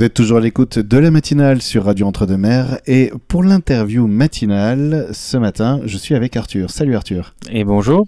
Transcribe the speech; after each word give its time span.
Vous 0.00 0.06
êtes 0.06 0.14
toujours 0.14 0.38
à 0.38 0.40
l'écoute 0.40 0.78
de 0.78 0.96
la 0.96 1.10
matinale 1.10 1.60
sur 1.60 1.86
Radio 1.86 2.06
Entre-deux-Mers 2.06 2.78
et 2.86 3.10
pour 3.26 3.42
l'interview 3.42 4.06
matinale 4.06 5.08
ce 5.10 5.36
matin, 5.36 5.80
je 5.86 5.98
suis 5.98 6.14
avec 6.14 6.36
Arthur. 6.36 6.70
Salut 6.70 6.94
Arthur. 6.94 7.34
Et 7.50 7.64
bonjour. 7.64 8.06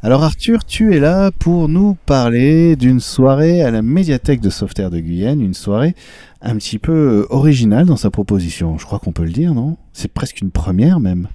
Alors 0.00 0.22
Arthur, 0.22 0.64
tu 0.64 0.94
es 0.94 1.00
là 1.00 1.32
pour 1.32 1.68
nous 1.68 1.96
parler 2.06 2.76
d'une 2.76 3.00
soirée 3.00 3.62
à 3.62 3.72
la 3.72 3.82
médiathèque 3.82 4.40
de 4.40 4.48
Sauveterre 4.48 4.92
de 4.92 5.00
Guyenne, 5.00 5.40
une 5.40 5.54
soirée 5.54 5.96
un 6.40 6.54
petit 6.54 6.78
peu 6.78 7.26
originale 7.30 7.86
dans 7.86 7.96
sa 7.96 8.10
proposition. 8.10 8.78
Je 8.78 8.86
crois 8.86 9.00
qu'on 9.00 9.10
peut 9.10 9.24
le 9.24 9.32
dire, 9.32 9.54
non? 9.54 9.76
C'est 9.92 10.12
presque 10.12 10.40
une 10.40 10.52
première 10.52 11.00
même. 11.00 11.26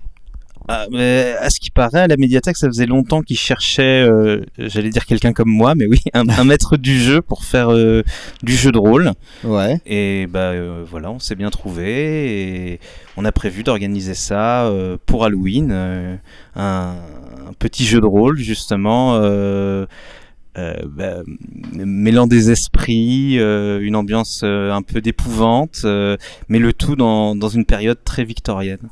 Ah, 0.71 0.85
mais 0.91 1.33
à 1.39 1.49
ce 1.49 1.59
qui 1.59 1.71
paraît, 1.71 2.01
à 2.01 2.07
la 2.07 2.15
médiathèque, 2.15 2.55
ça 2.55 2.67
faisait 2.67 2.85
longtemps 2.85 3.23
qu'ils 3.23 3.39
cherchaient, 3.39 4.07
euh, 4.07 4.43
j'allais 4.59 4.91
dire 4.91 5.07
quelqu'un 5.07 5.33
comme 5.33 5.49
moi, 5.49 5.73
mais 5.73 5.87
oui, 5.87 5.99
un, 6.13 6.43
maître 6.43 6.77
du 6.77 6.99
jeu 6.99 7.23
pour 7.23 7.43
faire 7.43 7.73
euh, 7.73 8.03
du 8.43 8.55
jeu 8.55 8.71
de 8.71 8.77
rôle. 8.77 9.13
Ouais. 9.43 9.81
Et 9.87 10.27
bah 10.27 10.51
euh, 10.51 10.83
voilà, 10.87 11.09
on 11.09 11.17
s'est 11.17 11.33
bien 11.33 11.49
trouvé 11.49 12.73
et 12.73 12.79
on 13.17 13.25
a 13.25 13.31
prévu 13.31 13.63
d'organiser 13.63 14.13
ça 14.13 14.71
pour 15.07 15.25
Halloween, 15.25 15.71
un, 15.71 16.19
un, 16.55 16.95
petit 17.57 17.83
jeu 17.83 17.99
de 17.99 18.05
rôle 18.05 18.37
justement. 18.37 19.19
Bah, 20.55 21.23
mêlant 21.73 22.27
des 22.27 22.51
esprits, 22.51 23.39
une 23.39 23.95
ambiance 23.95 24.43
un 24.43 24.83
peu 24.83 25.01
d'épouvante, 25.01 25.83
mais 26.47 26.59
le 26.59 26.73
tout 26.73 26.95
dans, 26.95 27.35
dans 27.35 27.49
une 27.49 27.65
période 27.65 27.97
très 28.03 28.23
victorienne. 28.23 28.89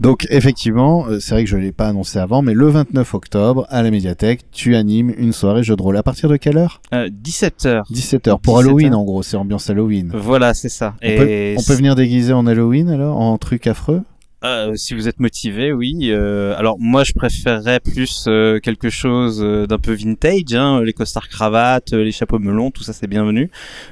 Donc 0.00 0.26
effectivement, 0.30 1.06
euh, 1.06 1.20
c'est 1.20 1.34
vrai 1.34 1.44
que 1.44 1.50
je 1.50 1.56
ne 1.56 1.62
l'ai 1.62 1.72
pas 1.72 1.88
annoncé 1.88 2.18
avant, 2.18 2.40
mais 2.40 2.54
le 2.54 2.68
29 2.68 3.14
octobre, 3.14 3.66
à 3.68 3.82
la 3.82 3.90
médiathèque, 3.90 4.50
tu 4.50 4.74
animes 4.74 5.12
une 5.18 5.32
soirée 5.32 5.62
jeu 5.62 5.76
de 5.76 5.82
rôle. 5.82 5.96
À 5.98 6.02
partir 6.02 6.28
de 6.28 6.36
quelle 6.36 6.56
heure? 6.56 6.80
17h. 6.92 7.66
Euh, 7.66 7.80
17h, 7.92 8.40
pour 8.40 8.58
Halloween 8.58 8.94
en 8.94 9.04
gros, 9.04 9.22
c'est 9.22 9.36
ambiance 9.36 9.68
Halloween. 9.68 10.10
Voilà, 10.14 10.54
c'est 10.54 10.70
ça. 10.70 10.94
On, 11.02 11.16
peut, 11.16 11.54
on 11.58 11.62
peut 11.62 11.74
venir 11.74 11.94
déguiser 11.94 12.32
en 12.32 12.46
Halloween 12.46 12.88
alors, 12.88 13.18
en 13.18 13.36
truc 13.36 13.66
affreux? 13.66 14.02
Euh, 14.42 14.74
si 14.74 14.94
vous 14.94 15.06
êtes 15.06 15.20
motivé, 15.20 15.72
oui. 15.72 16.10
Euh, 16.10 16.56
alors 16.56 16.78
moi, 16.78 17.04
je 17.04 17.12
préférerais 17.12 17.80
plus 17.80 18.24
euh, 18.26 18.58
quelque 18.58 18.88
chose 18.88 19.40
d'un 19.40 19.78
peu 19.78 19.92
vintage, 19.92 20.54
hein, 20.54 20.82
les 20.82 20.92
costards 20.92 21.28
cravates, 21.28 21.92
les 21.92 22.12
chapeaux 22.12 22.38
melons, 22.38 22.70
tout 22.70 22.82
ça 22.82 22.92
c'est 22.92 23.06
bienvenu. 23.06 23.50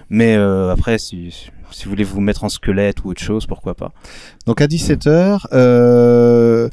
Mais 0.08 0.34
après, 0.34 0.98
si, 0.98 1.30
si 1.70 1.84
vous 1.84 1.91
voulez 1.91 2.04
vous 2.04 2.20
mettre 2.20 2.44
en 2.44 2.48
squelette 2.48 3.04
ou 3.04 3.10
autre 3.10 3.22
chose, 3.22 3.47
pourquoi 3.47 3.75
pas. 3.75 3.92
Donc 4.48 4.62
à 4.62 4.66
17h, 4.66 5.41
euh, 5.52 6.70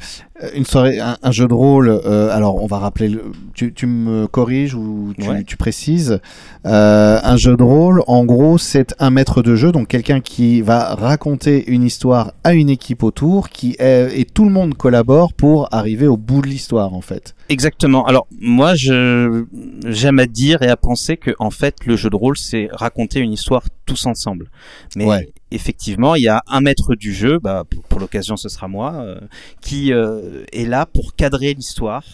une 0.54 0.64
soirée, 0.64 0.98
un, 0.98 1.30
jeu 1.30 1.46
de 1.46 1.52
rôle. 1.52 1.90
Euh, 1.90 2.34
alors 2.34 2.62
on 2.62 2.66
va 2.66 2.78
rappeler, 2.78 3.06
le, 3.06 3.24
tu, 3.52 3.74
tu, 3.74 3.86
me 3.86 4.26
corriges 4.26 4.74
ou 4.74 5.12
tu, 5.18 5.44
tu 5.44 5.58
précises. 5.58 6.18
Euh, 6.64 7.20
un 7.22 7.36
jeu 7.36 7.54
de 7.54 7.62
rôle, 7.62 8.02
en 8.06 8.24
gros, 8.24 8.56
c'est 8.56 8.94
un 8.98 9.10
maître 9.10 9.42
de 9.42 9.56
jeu, 9.56 9.72
donc 9.72 9.88
quelqu'un 9.88 10.22
qui 10.22 10.62
va 10.62 10.94
raconter 10.94 11.70
une 11.70 11.82
histoire 11.82 12.32
à 12.44 12.54
une 12.54 12.70
équipe 12.70 13.02
autour, 13.02 13.50
qui 13.50 13.76
est, 13.78 14.18
et 14.18 14.24
tout 14.24 14.46
le 14.46 14.50
monde 14.50 14.72
collabore 14.72 15.34
pour 15.34 15.68
arriver 15.74 16.06
au 16.06 16.16
bout 16.16 16.40
de 16.40 16.46
l'histoire 16.46 16.94
en 16.94 17.02
fait. 17.02 17.34
Exactement. 17.50 18.06
Alors 18.06 18.26
moi, 18.40 18.72
j'aime 18.74 20.18
à 20.18 20.24
dire 20.24 20.62
et 20.62 20.68
à 20.68 20.78
penser 20.78 21.18
que 21.18 21.32
en 21.38 21.50
fait, 21.50 21.76
le 21.84 21.94
jeu 21.96 22.08
de 22.08 22.16
rôle, 22.16 22.38
c'est 22.38 22.70
raconter 22.72 23.20
une 23.20 23.34
histoire 23.34 23.64
tous 23.84 24.06
ensemble. 24.06 24.50
Mais 24.96 25.04
effectivement, 25.50 26.14
il 26.14 26.22
y 26.22 26.28
a 26.28 26.42
un 26.46 26.60
maître 26.60 26.94
du 26.94 27.12
jeu, 27.12 27.38
bah, 27.38 27.64
pour, 27.88 28.00
l'occasion, 28.00 28.36
ce 28.36 28.48
sera 28.48 28.68
moi, 28.68 28.94
euh, 28.94 29.20
qui 29.60 29.92
euh, 29.92 30.44
est 30.52 30.66
là 30.66 30.86
pour 30.86 31.14
cadrer 31.14 31.54
l'histoire 31.54 32.04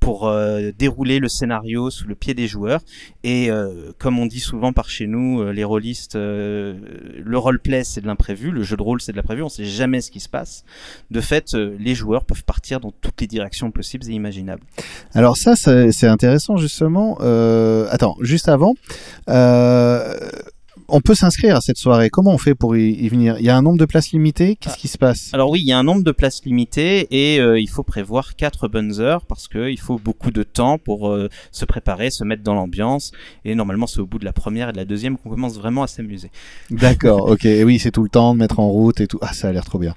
pour 0.00 0.26
euh, 0.26 0.72
dérouler 0.76 1.20
le 1.20 1.28
scénario 1.28 1.88
sous 1.88 2.08
le 2.08 2.16
pied 2.16 2.34
des 2.34 2.48
joueurs. 2.48 2.80
Et 3.22 3.50
comme 3.98 4.18
on 4.18 4.26
dit 4.26 4.40
souvent 4.40 4.72
par 4.72 4.90
chez 4.90 5.06
nous, 5.06 5.48
les 5.52 5.62
rôlistes, 5.62 6.16
le 6.16 7.34
roleplay 7.34 7.84
c'est 7.84 8.00
de 8.00 8.08
l'imprévu, 8.08 8.50
le 8.50 8.64
jeu 8.64 8.76
de 8.76 8.82
rôle 8.82 9.00
c'est 9.00 9.12
de 9.12 9.16
l'imprévu, 9.16 9.44
on 9.44 9.48
sait 9.48 9.64
jamais 9.64 10.00
ce 10.00 10.10
qui 10.10 10.18
se 10.18 10.28
passe. 10.28 10.64
De 11.12 11.20
fait, 11.20 11.54
les 11.54 11.94
joueurs 11.94 12.24
peuvent 12.24 12.42
partir 12.42 12.80
dans 12.80 12.90
toutes 12.90 13.20
les 13.20 13.28
directions 13.28 13.70
possibles 13.70 14.04
et 14.08 14.12
imaginables. 14.12 14.64
Alors 15.14 15.36
ça, 15.36 15.54
c'est 15.54 16.08
intéressant 16.08 16.56
justement. 16.56 17.18
attends, 17.88 18.16
juste 18.22 18.48
avant 18.48 18.74
on 20.92 21.00
peut 21.00 21.14
s'inscrire 21.14 21.56
à 21.56 21.60
cette 21.62 21.78
soirée. 21.78 22.10
Comment 22.10 22.32
on 22.32 22.38
fait 22.38 22.54
pour 22.54 22.76
y, 22.76 23.08
venir? 23.08 23.36
Il 23.38 23.46
y 23.46 23.48
a 23.48 23.56
un 23.56 23.62
nombre 23.62 23.78
de 23.78 23.86
places 23.86 24.12
limitées? 24.12 24.56
Qu'est-ce 24.60 24.76
qui 24.76 24.88
se 24.88 24.98
passe? 24.98 25.30
Alors 25.32 25.50
oui, 25.50 25.60
il 25.60 25.66
y 25.66 25.72
a 25.72 25.78
un 25.78 25.82
nombre 25.82 26.04
de 26.04 26.12
places 26.12 26.44
limitées 26.44 27.08
et 27.10 27.40
euh, 27.40 27.58
il 27.58 27.68
faut 27.68 27.82
prévoir 27.82 28.36
quatre 28.36 28.68
bonnes 28.68 29.00
heures 29.00 29.24
parce 29.24 29.48
qu'il 29.48 29.80
faut 29.80 29.98
beaucoup 29.98 30.30
de 30.30 30.42
temps 30.42 30.76
pour 30.76 31.08
euh, 31.08 31.30
se 31.50 31.64
préparer, 31.64 32.10
se 32.10 32.24
mettre 32.24 32.42
dans 32.42 32.52
l'ambiance. 32.52 33.12
Et 33.46 33.54
normalement, 33.54 33.86
c'est 33.86 34.00
au 34.00 34.06
bout 34.06 34.18
de 34.18 34.26
la 34.26 34.34
première 34.34 34.68
et 34.68 34.72
de 34.72 34.76
la 34.76 34.84
deuxième 34.84 35.16
qu'on 35.16 35.30
commence 35.30 35.54
vraiment 35.54 35.82
à 35.82 35.86
s'amuser. 35.86 36.30
D'accord, 36.70 37.26
ok. 37.30 37.46
Et 37.46 37.64
oui, 37.64 37.78
c'est 37.78 37.90
tout 37.90 38.02
le 38.02 38.10
temps 38.10 38.34
de 38.34 38.38
mettre 38.38 38.60
en 38.60 38.68
route 38.68 39.00
et 39.00 39.06
tout. 39.06 39.18
Ah, 39.22 39.32
ça 39.32 39.48
a 39.48 39.52
l'air 39.52 39.64
trop 39.64 39.78
bien. 39.78 39.94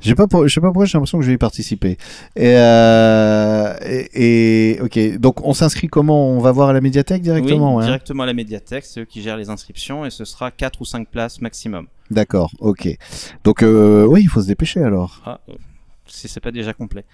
J'ai 0.00 0.14
pas, 0.14 0.26
je 0.44 0.52
sais 0.52 0.60
pas 0.60 0.68
pourquoi 0.68 0.84
j'ai 0.84 0.98
l'impression 0.98 1.18
que 1.18 1.24
je 1.24 1.30
vais 1.30 1.36
y 1.36 1.38
participer. 1.38 1.96
Et, 2.36 2.54
euh, 2.56 3.74
et, 3.80 4.78
ok. 4.82 5.18
Donc 5.18 5.46
on 5.46 5.54
s'inscrit 5.54 5.88
comment? 5.88 6.28
On 6.28 6.40
va 6.40 6.52
voir 6.52 6.68
à 6.68 6.74
la 6.74 6.82
médiathèque 6.82 7.22
directement 7.22 7.76
Oui, 7.76 7.84
directement 7.84 8.24
à 8.24 8.26
la 8.26 8.34
médiathèque. 8.34 8.84
C'est 8.84 9.00
eux 9.00 9.04
qui 9.06 9.22
gèrent 9.22 9.38
les 9.38 9.48
inscriptions 9.48 10.04
et 10.04 10.10
ce 10.10 10.26
sera 10.34 10.50
4 10.50 10.80
ou 10.80 10.84
5 10.84 11.08
places 11.08 11.40
maximum. 11.40 11.86
D'accord, 12.10 12.50
ok. 12.58 12.88
Donc 13.44 13.62
euh, 13.62 14.04
oui, 14.06 14.20
il 14.22 14.28
faut 14.28 14.42
se 14.42 14.46
dépêcher 14.46 14.82
alors. 14.82 15.22
Ah, 15.24 15.40
euh, 15.48 15.54
si 16.06 16.28
c'est 16.28 16.40
pas 16.40 16.50
déjà 16.50 16.74
complet. 16.74 17.04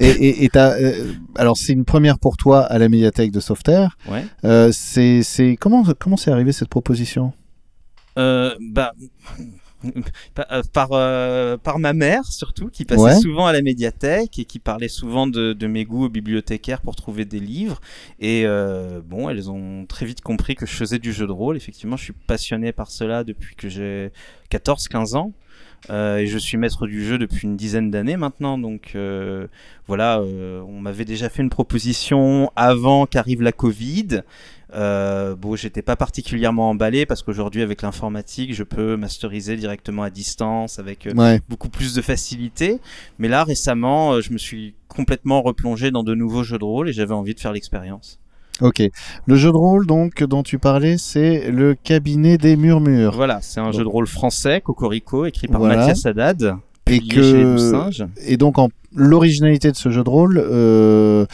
Et, 0.00 0.44
et, 0.44 0.50
euh, 0.56 1.12
alors 1.36 1.56
c'est 1.56 1.72
une 1.72 1.84
première 1.84 2.18
pour 2.18 2.36
toi 2.36 2.62
à 2.62 2.78
la 2.78 2.88
médiathèque 2.88 3.30
de 3.30 3.40
Softair. 3.40 3.96
Ouais. 4.08 4.24
c'est 4.72 5.56
comment 5.60 5.84
comment 5.98 6.16
c'est 6.16 6.32
arrivé 6.32 6.52
cette 6.52 6.68
proposition? 6.68 7.32
Bah 8.16 8.92
par, 10.72 10.88
euh, 10.92 11.56
par 11.56 11.78
ma 11.78 11.92
mère 11.92 12.24
surtout, 12.24 12.68
qui 12.68 12.84
passait 12.84 13.20
souvent 13.20 13.46
à 13.46 13.52
la 13.52 13.62
médiathèque 13.62 14.38
et 14.38 14.44
qui 14.44 14.58
parlait 14.58 14.88
souvent 14.88 15.26
de, 15.26 15.52
de, 15.52 15.66
mes 15.66 15.84
goûts 15.84 16.04
aux 16.04 16.08
bibliothécaires 16.08 16.80
pour 16.80 16.96
trouver 16.96 17.24
des 17.24 17.40
livres. 17.40 17.80
Et 18.18 18.42
euh, 18.44 19.00
bon, 19.04 19.28
elles 19.28 19.50
ont 19.50 19.86
très 19.86 20.06
vite 20.06 20.20
compris 20.20 20.54
que 20.54 20.66
je 20.66 20.74
faisais 20.74 20.98
du 20.98 21.12
jeu 21.12 21.26
de 21.26 21.32
rôle. 21.32 21.56
Effectivement, 21.56 21.96
je 21.96 22.04
suis 22.04 22.12
passionné 22.12 22.72
par 22.72 22.90
cela 22.90 23.24
depuis 23.24 23.54
que 23.56 23.68
j'ai 23.68 24.12
14-15 24.50 25.16
ans. 25.16 25.32
Euh, 25.88 26.18
et 26.18 26.26
je 26.26 26.36
suis 26.36 26.58
maître 26.58 26.86
du 26.86 27.04
jeu 27.04 27.16
depuis 27.16 27.46
une 27.46 27.56
dizaine 27.56 27.90
d'années 27.90 28.16
maintenant. 28.16 28.58
Donc 28.58 28.92
euh, 28.94 29.46
voilà, 29.86 30.18
euh, 30.18 30.60
on 30.60 30.80
m'avait 30.80 31.04
déjà 31.04 31.28
fait 31.28 31.42
une 31.42 31.50
proposition 31.50 32.50
avant 32.56 33.06
qu'arrive 33.06 33.42
la 33.42 33.52
Covid. 33.52 34.22
Euh, 34.74 35.34
bon, 35.34 35.56
j'étais 35.56 35.82
pas 35.82 35.96
particulièrement 35.96 36.70
emballé 36.70 37.06
parce 37.06 37.22
qu'aujourd'hui, 37.22 37.62
avec 37.62 37.82
l'informatique, 37.82 38.54
je 38.54 38.62
peux 38.62 38.96
masteriser 38.96 39.56
directement 39.56 40.02
à 40.02 40.10
distance 40.10 40.78
avec 40.78 41.06
euh, 41.06 41.38
beaucoup 41.48 41.68
plus 41.68 41.94
de 41.94 42.02
facilité. 42.02 42.80
Mais 43.18 43.28
là, 43.28 43.44
récemment, 43.44 44.12
euh, 44.12 44.20
je 44.20 44.32
me 44.32 44.38
suis 44.38 44.74
complètement 44.88 45.42
replongé 45.42 45.90
dans 45.90 46.02
de 46.02 46.14
nouveaux 46.14 46.42
jeux 46.42 46.58
de 46.58 46.64
rôle 46.64 46.88
et 46.88 46.92
j'avais 46.92 47.14
envie 47.14 47.34
de 47.34 47.40
faire 47.40 47.52
l'expérience. 47.52 48.18
Ok. 48.60 48.82
Le 49.26 49.36
jeu 49.36 49.50
de 49.50 49.56
rôle 49.56 49.86
donc 49.86 50.22
dont 50.22 50.42
tu 50.42 50.58
parlais, 50.58 50.98
c'est 50.98 51.50
le 51.50 51.74
cabinet 51.74 52.36
des 52.36 52.56
murmures. 52.56 53.14
Voilà, 53.14 53.40
c'est 53.40 53.60
un 53.60 53.72
jeu 53.72 53.82
de 53.82 53.88
rôle 53.88 54.06
français, 54.06 54.60
Cocorico, 54.60 55.24
écrit 55.24 55.48
par 55.48 55.60
Mathias 55.60 56.04
Haddad. 56.04 56.56
Et 56.90 57.00
que 57.00 57.92
et 58.26 58.36
donc 58.36 58.58
en 58.58 58.68
l'originalité 58.94 59.70
de 59.70 59.76
ce 59.76 59.90
jeu 59.90 60.02
de 60.02 60.08
rôle, 60.08 60.42
euh, 60.44 61.26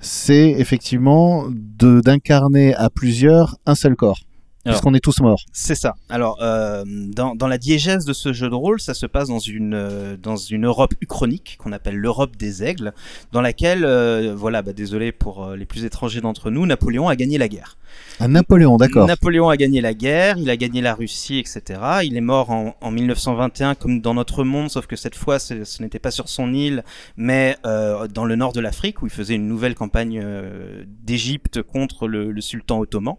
c'est 0.00 0.50
effectivement 0.50 1.44
de 1.50 2.00
d'incarner 2.00 2.74
à 2.74 2.90
plusieurs 2.90 3.56
un 3.66 3.74
seul 3.74 3.96
corps. 3.96 4.20
Parce 4.64 4.80
qu'on 4.80 4.94
est 4.94 5.00
tous 5.00 5.20
morts. 5.20 5.42
C'est 5.52 5.74
ça. 5.74 5.94
Alors, 6.08 6.38
euh, 6.40 6.84
dans, 6.86 7.34
dans, 7.34 7.48
la 7.48 7.58
diégèse 7.58 8.04
de 8.04 8.12
ce 8.12 8.32
jeu 8.32 8.48
de 8.48 8.54
rôle, 8.54 8.80
ça 8.80 8.94
se 8.94 9.06
passe 9.06 9.28
dans 9.28 9.38
une, 9.38 9.74
euh, 9.74 10.16
dans 10.16 10.36
une 10.36 10.64
Europe 10.64 10.94
uchronique 11.00 11.56
qu'on 11.58 11.72
appelle 11.72 11.96
l'Europe 11.96 12.36
des 12.36 12.62
aigles, 12.62 12.94
dans 13.32 13.42
laquelle, 13.42 13.84
euh, 13.84 14.34
voilà, 14.34 14.62
bah, 14.62 14.72
désolé 14.72 15.12
pour 15.12 15.44
euh, 15.44 15.56
les 15.56 15.66
plus 15.66 15.84
étrangers 15.84 16.20
d'entre 16.20 16.50
nous, 16.50 16.64
Napoléon 16.66 17.08
a 17.08 17.16
gagné 17.16 17.36
la 17.36 17.48
guerre. 17.48 17.76
Un 18.20 18.28
Napoléon, 18.28 18.76
d'accord. 18.76 19.06
Napoléon 19.06 19.48
a 19.48 19.56
gagné 19.56 19.80
la 19.80 19.92
guerre, 19.92 20.38
il 20.38 20.48
a 20.48 20.56
gagné 20.56 20.80
la 20.80 20.94
Russie, 20.94 21.38
etc. 21.38 21.80
Il 22.04 22.16
est 22.16 22.20
mort 22.20 22.50
en, 22.50 22.74
en 22.80 22.90
1921 22.90 23.74
comme 23.74 24.00
dans 24.00 24.14
notre 24.14 24.44
monde, 24.44 24.70
sauf 24.70 24.86
que 24.86 24.94
cette 24.94 25.16
fois, 25.16 25.38
ce, 25.38 25.64
ce 25.64 25.82
n'était 25.82 25.98
pas 25.98 26.12
sur 26.12 26.28
son 26.28 26.54
île, 26.54 26.84
mais 27.16 27.56
euh, 27.66 28.06
dans 28.06 28.24
le 28.24 28.36
nord 28.36 28.52
de 28.52 28.60
l'Afrique, 28.60 29.02
où 29.02 29.06
il 29.06 29.12
faisait 29.12 29.34
une 29.34 29.48
nouvelle 29.48 29.74
campagne 29.74 30.20
euh, 30.22 30.84
d'Égypte 30.86 31.62
contre 31.62 32.06
le, 32.06 32.30
le 32.30 32.40
sultan 32.40 32.78
ottoman. 32.78 33.16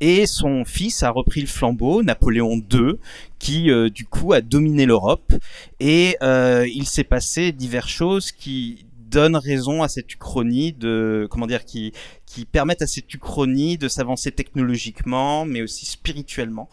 Et 0.00 0.26
son 0.26 0.64
fils 0.66 0.83
a 1.02 1.10
repris 1.10 1.40
le 1.40 1.46
flambeau, 1.46 2.02
Napoléon 2.02 2.62
II, 2.72 2.94
qui 3.38 3.70
euh, 3.70 3.90
du 3.90 4.04
coup 4.06 4.32
a 4.32 4.40
dominé 4.40 4.86
l'Europe. 4.86 5.32
Et 5.80 6.16
euh, 6.22 6.66
il 6.72 6.86
s'est 6.86 7.04
passé 7.04 7.52
diverses 7.52 7.90
choses 7.90 8.32
qui 8.32 8.86
donnent 9.10 9.36
raison 9.36 9.82
à 9.82 9.88
cette 9.88 10.12
uchronie 10.12 10.72
de 10.72 11.28
comment 11.30 11.46
dire 11.46 11.64
qui 11.64 11.92
qui 12.34 12.46
permettent 12.46 12.82
à 12.82 12.88
cette 12.88 13.12
uchronie 13.14 13.78
de 13.78 13.86
s'avancer 13.86 14.32
technologiquement, 14.32 15.44
mais 15.44 15.62
aussi 15.62 15.86
spirituellement. 15.86 16.68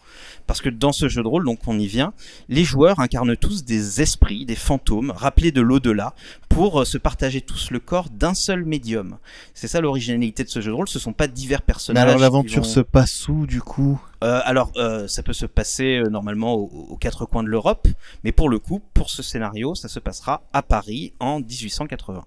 Parce 0.48 0.60
que 0.60 0.68
dans 0.68 0.90
ce 0.90 1.08
jeu 1.08 1.22
de 1.22 1.28
rôle, 1.28 1.44
donc 1.44 1.60
on 1.68 1.78
y 1.78 1.86
vient, 1.86 2.12
les 2.48 2.64
joueurs 2.64 2.98
incarnent 2.98 3.36
tous 3.36 3.64
des 3.64 4.02
esprits, 4.02 4.44
des 4.44 4.56
fantômes, 4.56 5.12
rappelés 5.12 5.52
de 5.52 5.60
l'au-delà, 5.60 6.14
pour 6.48 6.80
euh, 6.80 6.84
se 6.84 6.98
partager 6.98 7.40
tous 7.40 7.70
le 7.70 7.78
corps 7.78 8.10
d'un 8.10 8.34
seul 8.34 8.64
médium. 8.64 9.18
C'est 9.54 9.68
ça 9.68 9.80
l'originalité 9.80 10.42
de 10.42 10.48
ce 10.48 10.60
jeu 10.60 10.72
de 10.72 10.76
rôle, 10.76 10.88
ce 10.88 10.98
sont 10.98 11.12
pas 11.12 11.28
divers 11.28 11.62
personnages. 11.62 12.04
Mais 12.04 12.10
alors 12.10 12.20
l'aventure 12.20 12.66
se 12.66 12.80
passe 12.80 13.28
où 13.28 13.46
du 13.46 13.60
coup? 13.60 14.00
Euh, 14.22 14.40
alors, 14.44 14.70
euh, 14.76 15.08
ça 15.08 15.22
peut 15.22 15.32
se 15.32 15.46
passer 15.46 15.98
euh, 15.98 16.08
normalement 16.08 16.54
aux, 16.54 16.96
quatre 16.96 17.26
coins 17.26 17.42
de 17.42 17.48
l'Europe, 17.48 17.88
mais 18.24 18.32
pour 18.32 18.48
le 18.48 18.58
coup, 18.58 18.80
pour 18.94 19.10
ce 19.10 19.22
scénario, 19.22 19.74
ça 19.74 19.88
se 19.88 19.98
passera 19.98 20.42
à 20.52 20.62
Paris 20.62 21.12
en 21.18 21.40
1880. 21.40 22.24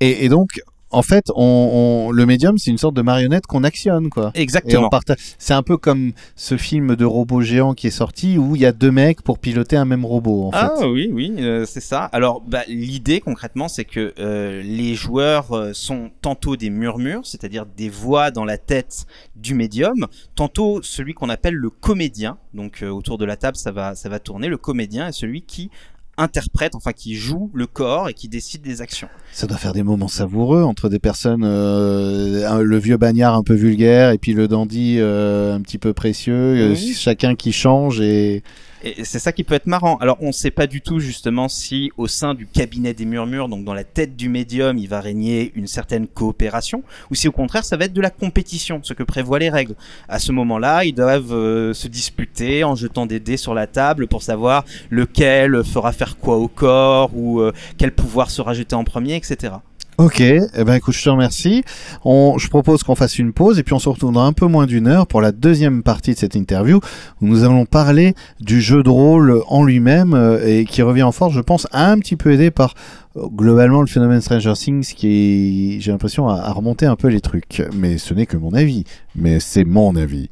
Et, 0.00 0.24
et 0.24 0.28
donc, 0.28 0.60
en 0.96 1.02
fait, 1.02 1.30
on, 1.34 2.10
le 2.10 2.24
médium, 2.24 2.56
c'est 2.56 2.70
une 2.70 2.78
sorte 2.78 2.94
de 2.94 3.02
marionnette 3.02 3.46
qu'on 3.46 3.64
actionne, 3.64 4.08
quoi. 4.08 4.30
Exactement. 4.34 4.88
C'est 5.36 5.52
un 5.52 5.62
peu 5.62 5.76
comme 5.76 6.12
ce 6.36 6.56
film 6.56 6.96
de 6.96 7.04
robot 7.04 7.42
géant 7.42 7.74
qui 7.74 7.88
est 7.88 7.90
sorti 7.90 8.38
où 8.38 8.56
il 8.56 8.62
y 8.62 8.66
a 8.66 8.72
deux 8.72 8.90
mecs 8.90 9.20
pour 9.20 9.38
piloter 9.38 9.76
un 9.76 9.84
même 9.84 10.06
robot. 10.06 10.46
En 10.46 10.50
ah 10.54 10.88
oui, 10.88 11.10
oui, 11.12 11.34
euh, 11.38 11.66
c'est 11.66 11.82
ça. 11.82 12.04
Alors, 12.04 12.40
bah, 12.40 12.62
l'idée 12.66 13.20
concrètement, 13.20 13.68
c'est 13.68 13.84
que 13.84 14.14
euh, 14.18 14.62
les 14.62 14.94
joueurs 14.94 15.52
euh, 15.52 15.74
sont 15.74 16.10
tantôt 16.22 16.56
des 16.56 16.70
murmures, 16.70 17.26
c'est-à-dire 17.26 17.66
des 17.66 17.90
voix 17.90 18.30
dans 18.30 18.46
la 18.46 18.56
tête 18.56 19.04
du 19.36 19.54
médium, 19.54 20.06
tantôt 20.34 20.80
celui 20.82 21.12
qu'on 21.12 21.28
appelle 21.28 21.54
le 21.54 21.68
comédien. 21.68 22.38
Donc, 22.54 22.82
autour 22.82 23.18
de 23.18 23.26
la 23.26 23.36
table, 23.36 23.58
ça 23.58 23.70
va, 23.70 23.94
ça 23.94 24.08
va 24.08 24.18
tourner. 24.18 24.48
Le 24.48 24.56
comédien 24.56 25.08
est 25.08 25.12
celui 25.12 25.42
qui 25.42 25.70
interprète, 26.18 26.74
enfin 26.74 26.92
qui 26.92 27.14
joue 27.14 27.50
le 27.54 27.66
corps 27.66 28.08
et 28.08 28.14
qui 28.14 28.28
décide 28.28 28.62
des 28.62 28.80
actions. 28.80 29.08
Ça 29.32 29.46
doit 29.46 29.58
faire 29.58 29.72
des 29.72 29.82
moments 29.82 30.08
savoureux 30.08 30.62
entre 30.62 30.88
des 30.88 30.98
personnes, 30.98 31.44
euh, 31.44 32.62
le 32.62 32.78
vieux 32.78 32.96
bagnard 32.96 33.34
un 33.34 33.42
peu 33.42 33.54
vulgaire 33.54 34.10
et 34.10 34.18
puis 34.18 34.32
le 34.32 34.48
dandy 34.48 34.96
euh, 34.98 35.54
un 35.54 35.60
petit 35.60 35.78
peu 35.78 35.92
précieux, 35.92 36.34
euh, 36.34 36.74
chacun 36.74 37.34
qui 37.34 37.52
change 37.52 38.00
et 38.00 38.42
et 38.82 39.04
c'est 39.04 39.18
ça 39.18 39.32
qui 39.32 39.44
peut 39.44 39.54
être 39.54 39.66
marrant. 39.66 39.96
Alors, 39.98 40.18
on 40.20 40.28
ne 40.28 40.32
sait 40.32 40.50
pas 40.50 40.66
du 40.66 40.80
tout 40.80 41.00
justement 41.00 41.48
si 41.48 41.90
au 41.96 42.06
sein 42.06 42.34
du 42.34 42.46
cabinet 42.46 42.94
des 42.94 43.04
murmures, 43.04 43.48
donc 43.48 43.64
dans 43.64 43.74
la 43.74 43.84
tête 43.84 44.16
du 44.16 44.28
médium, 44.28 44.78
il 44.78 44.88
va 44.88 45.00
régner 45.00 45.52
une 45.54 45.66
certaine 45.66 46.06
coopération, 46.06 46.82
ou 47.10 47.14
si 47.14 47.28
au 47.28 47.32
contraire, 47.32 47.64
ça 47.64 47.76
va 47.76 47.86
être 47.86 47.92
de 47.92 48.00
la 48.00 48.10
compétition, 48.10 48.80
ce 48.82 48.94
que 48.94 49.02
prévoient 49.02 49.38
les 49.38 49.50
règles. 49.50 49.74
À 50.08 50.18
ce 50.18 50.32
moment-là, 50.32 50.84
ils 50.84 50.94
doivent 50.94 51.32
euh, 51.32 51.74
se 51.74 51.88
disputer 51.88 52.64
en 52.64 52.74
jetant 52.74 53.06
des 53.06 53.20
dés 53.20 53.36
sur 53.36 53.54
la 53.54 53.66
table 53.66 54.06
pour 54.06 54.22
savoir 54.22 54.64
lequel 54.90 55.64
fera 55.64 55.92
faire 55.92 56.16
quoi 56.18 56.36
au 56.36 56.48
corps, 56.48 57.10
ou 57.14 57.40
euh, 57.40 57.52
quel 57.78 57.92
pouvoir 57.92 58.30
sera 58.30 58.54
jeté 58.54 58.74
en 58.74 58.84
premier, 58.84 59.16
etc. 59.16 59.54
Ok, 59.98 60.20
eh 60.20 60.42
ben 60.54 60.74
écoute, 60.74 60.92
je 60.94 61.02
te 61.02 61.08
remercie. 61.08 61.64
On, 62.04 62.36
je 62.36 62.48
propose 62.48 62.82
qu'on 62.82 62.94
fasse 62.94 63.18
une 63.18 63.32
pause 63.32 63.58
et 63.58 63.62
puis 63.62 63.72
on 63.72 63.78
se 63.78 63.88
retrouve 63.88 64.12
dans 64.12 64.24
un 64.24 64.34
peu 64.34 64.44
moins 64.44 64.66
d'une 64.66 64.88
heure 64.88 65.06
pour 65.06 65.22
la 65.22 65.32
deuxième 65.32 65.82
partie 65.82 66.12
de 66.12 66.18
cette 66.18 66.34
interview 66.34 66.80
où 67.22 67.26
nous 67.26 67.44
allons 67.44 67.64
parler 67.64 68.14
du 68.38 68.60
jeu 68.60 68.82
de 68.82 68.90
rôle 68.90 69.42
en 69.48 69.64
lui-même 69.64 70.12
euh, 70.12 70.46
et 70.46 70.66
qui 70.66 70.82
revient 70.82 71.02
en 71.02 71.12
force, 71.12 71.32
je 71.32 71.40
pense, 71.40 71.66
un 71.72 71.98
petit 71.98 72.16
peu 72.16 72.30
aidé 72.32 72.50
par 72.50 72.74
euh, 73.16 73.26
globalement 73.26 73.80
le 73.80 73.86
phénomène 73.86 74.20
Stranger 74.20 74.52
Things 74.52 74.92
qui, 74.94 75.80
j'ai 75.80 75.92
l'impression, 75.92 76.28
a, 76.28 76.42
a 76.42 76.52
remonté 76.52 76.84
un 76.84 76.96
peu 76.96 77.08
les 77.08 77.22
trucs. 77.22 77.62
Mais 77.74 77.96
ce 77.96 78.12
n'est 78.12 78.26
que 78.26 78.36
mon 78.36 78.52
avis. 78.52 78.84
Mais 79.14 79.40
c'est 79.40 79.64
mon 79.64 79.96
avis. 79.96 80.28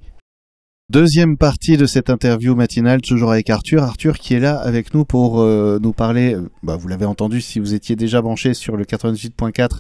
Deuxième 0.90 1.38
partie 1.38 1.78
de 1.78 1.86
cette 1.86 2.10
interview 2.10 2.54
matinale, 2.54 3.00
toujours 3.00 3.32
avec 3.32 3.48
Arthur. 3.48 3.82
Arthur 3.82 4.19
qui 4.19 4.34
est 4.34 4.38
là 4.38 4.58
avec 4.58 4.92
nous 4.92 5.06
pour 5.06 5.40
euh, 5.40 5.78
nous 5.81 5.94
parler, 5.94 6.34
euh, 6.34 6.50
bah, 6.62 6.76
vous 6.76 6.88
l'avez 6.88 7.06
entendu 7.06 7.40
si 7.40 7.58
vous 7.58 7.72
étiez 7.72 7.96
déjà 7.96 8.20
branché 8.20 8.52
sur 8.52 8.76
le 8.76 8.84
98.4, 8.84 9.78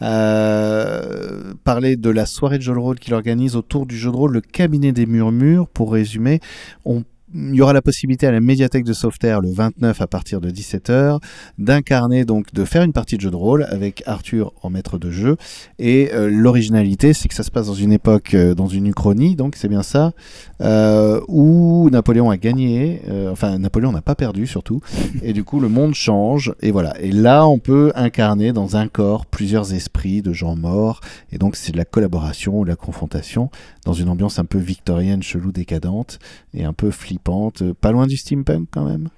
euh, 0.00 1.52
parler 1.62 1.96
de 1.96 2.08
la 2.08 2.24
soirée 2.24 2.56
de 2.56 2.62
jeu 2.62 2.72
de 2.72 2.78
rôle 2.78 2.98
qu'il 2.98 3.12
organise 3.12 3.54
autour 3.54 3.84
du 3.84 3.98
jeu 3.98 4.10
de 4.10 4.16
rôle 4.16 4.32
Le 4.32 4.40
Cabinet 4.40 4.92
des 4.92 5.04
Murmures. 5.04 5.68
Pour 5.68 5.92
résumer, 5.92 6.40
on 6.86 7.04
il 7.34 7.54
y 7.54 7.60
aura 7.60 7.72
la 7.72 7.82
possibilité 7.82 8.26
à 8.26 8.30
la 8.30 8.40
médiathèque 8.40 8.84
de 8.84 8.92
Sauveterre 8.92 9.40
le 9.40 9.50
29 9.50 10.00
à 10.00 10.06
partir 10.06 10.40
de 10.40 10.48
17h 10.50 11.18
d'incarner 11.58 12.24
donc 12.24 12.54
de 12.54 12.64
faire 12.64 12.82
une 12.82 12.92
partie 12.92 13.16
de 13.16 13.20
jeu 13.20 13.30
de 13.30 13.36
rôle 13.36 13.64
avec 13.68 14.04
Arthur 14.06 14.52
en 14.62 14.70
maître 14.70 14.96
de 14.96 15.10
jeu. 15.10 15.36
Et 15.78 16.10
euh, 16.12 16.30
l'originalité 16.30 17.12
c'est 17.12 17.26
que 17.28 17.34
ça 17.34 17.42
se 17.42 17.50
passe 17.50 17.66
dans 17.66 17.74
une 17.74 17.92
époque 17.92 18.34
euh, 18.34 18.54
dans 18.54 18.68
une 18.68 18.86
uchronie 18.86 19.34
donc 19.34 19.56
c'est 19.56 19.68
bien 19.68 19.82
ça 19.82 20.12
euh, 20.60 21.20
où 21.26 21.90
Napoléon 21.90 22.30
a 22.30 22.36
gagné 22.36 23.02
enfin 23.30 23.58
Napoléon 23.58 23.92
n'a 23.92 24.02
pas 24.02 24.14
perdu 24.14 24.46
surtout. 24.46 24.80
Et 25.22 25.32
du 25.32 25.42
coup 25.42 25.58
le 25.58 25.68
monde 25.68 25.94
change 25.94 26.54
et 26.60 26.70
voilà. 26.70 26.94
Et 27.00 27.10
là 27.10 27.46
on 27.46 27.58
peut 27.58 27.90
incarner 27.96 28.52
dans 28.52 28.76
un 28.76 28.86
corps 28.86 29.26
plusieurs 29.26 29.74
esprits 29.74 30.22
de 30.22 30.32
gens 30.32 30.54
morts 30.54 31.00
et 31.32 31.38
donc 31.38 31.56
c'est 31.56 31.72
de 31.72 31.76
la 31.76 31.84
collaboration 31.84 32.62
de 32.62 32.68
la 32.68 32.76
confrontation 32.76 33.50
dans 33.84 33.92
une 33.92 34.08
ambiance 34.08 34.38
un 34.38 34.44
peu 34.44 34.58
victorienne 34.58 35.22
chelou 35.22 35.50
décadente 35.50 36.18
et 36.54 36.64
un 36.64 36.72
peu 36.72 36.90
flippante 36.90 37.15
euh, 37.62 37.74
pas 37.80 37.92
loin 37.92 38.06
du 38.06 38.16
steampunk 38.16 38.68
quand 38.70 38.84
même? 38.84 39.08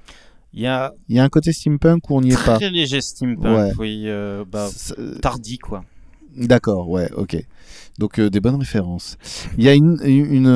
Il 0.52 0.60
y 0.60 0.66
a, 0.66 0.92
y 1.08 1.18
a 1.18 1.24
un 1.24 1.28
côté 1.28 1.52
steampunk 1.52 2.08
où 2.10 2.16
on 2.16 2.20
n'y 2.20 2.32
est 2.32 2.44
pas? 2.44 2.56
Très 2.56 2.70
léger 2.70 3.00
steampunk, 3.00 3.78
oui, 3.78 4.04
euh, 4.06 4.44
bah, 4.50 4.68
tardi 5.20 5.58
quoi. 5.58 5.84
D'accord, 6.36 6.88
ouais, 6.88 7.10
ok. 7.16 7.36
Donc 7.98 8.20
euh, 8.20 8.30
des 8.30 8.40
bonnes 8.40 8.56
références. 8.56 9.18
Il 9.56 9.64
y 9.64 9.68
a 9.68 9.74
une, 9.74 9.98
une, 10.04 10.46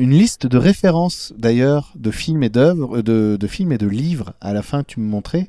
une 0.00 0.10
liste 0.12 0.46
de 0.46 0.56
références 0.56 1.32
d'ailleurs 1.36 1.92
de 1.96 2.10
films 2.10 2.42
et 2.42 2.48
d'œuvres, 2.48 3.02
de, 3.02 3.36
de, 3.38 3.46
films 3.46 3.72
et 3.72 3.78
de 3.78 3.88
livres 3.88 4.34
à 4.40 4.52
la 4.52 4.62
fin 4.62 4.84
tu 4.84 5.00
me 5.00 5.06
montrais. 5.06 5.48